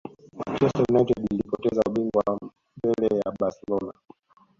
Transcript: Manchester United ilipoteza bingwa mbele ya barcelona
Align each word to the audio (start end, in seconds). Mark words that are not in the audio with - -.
Manchester 0.39 0.85
United 0.89 1.25
ilipoteza 1.31 1.81
bingwa 1.93 2.39
mbele 2.77 3.15
ya 3.19 3.31
barcelona 3.39 3.93